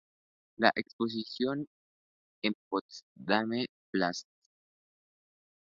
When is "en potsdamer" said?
2.41-3.67